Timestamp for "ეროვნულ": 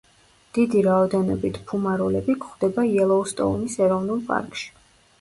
3.87-4.29